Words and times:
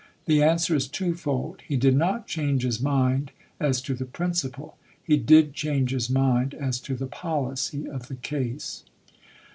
The 0.25 0.41
answer 0.41 0.73
is 0.75 0.87
twofold: 0.87 1.61
he 1.61 1.77
did 1.77 1.95
not 1.95 2.25
change 2.25 2.63
his 2.63 2.81
mind 2.81 3.29
as 3.59 3.79
to 3.83 3.93
the 3.93 4.05
prin 4.05 4.31
ciple; 4.31 4.73
he 5.03 5.15
did 5.15 5.53
change 5.53 5.91
his 5.91 6.09
mind 6.09 6.55
as 6.55 6.79
to 6.79 6.95
the 6.95 7.05
policy 7.05 7.87
of 7.87 8.07
the 8.07 8.15
case. 8.15 8.83